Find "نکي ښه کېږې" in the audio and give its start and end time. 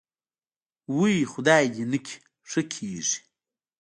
1.91-3.19